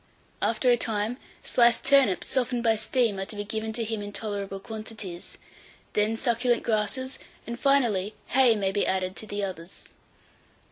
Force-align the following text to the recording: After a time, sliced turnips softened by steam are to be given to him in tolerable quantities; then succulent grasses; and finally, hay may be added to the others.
After 0.41 0.71
a 0.71 0.77
time, 0.77 1.17
sliced 1.43 1.85
turnips 1.85 2.25
softened 2.25 2.63
by 2.63 2.75
steam 2.75 3.19
are 3.19 3.25
to 3.25 3.35
be 3.35 3.43
given 3.43 3.71
to 3.73 3.83
him 3.83 4.01
in 4.01 4.11
tolerable 4.11 4.59
quantities; 4.59 5.37
then 5.93 6.17
succulent 6.17 6.63
grasses; 6.63 7.19
and 7.45 7.59
finally, 7.59 8.15
hay 8.29 8.55
may 8.55 8.71
be 8.71 8.87
added 8.87 9.15
to 9.17 9.27
the 9.27 9.43
others. 9.43 9.89